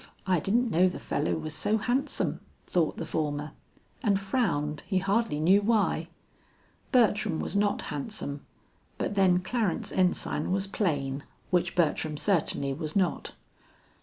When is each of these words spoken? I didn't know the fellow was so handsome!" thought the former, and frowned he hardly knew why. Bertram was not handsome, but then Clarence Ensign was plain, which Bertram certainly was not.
I 0.25 0.39
didn't 0.39 0.71
know 0.71 0.89
the 0.89 0.97
fellow 0.97 1.35
was 1.35 1.53
so 1.53 1.77
handsome!" 1.77 2.39
thought 2.65 2.97
the 2.97 3.05
former, 3.05 3.51
and 4.01 4.19
frowned 4.19 4.81
he 4.87 4.97
hardly 4.97 5.39
knew 5.39 5.61
why. 5.61 6.07
Bertram 6.91 7.39
was 7.39 7.55
not 7.55 7.83
handsome, 7.93 8.43
but 8.97 9.13
then 9.13 9.41
Clarence 9.41 9.91
Ensign 9.91 10.51
was 10.51 10.65
plain, 10.65 11.23
which 11.51 11.75
Bertram 11.75 12.17
certainly 12.17 12.73
was 12.73 12.95
not. 12.95 13.33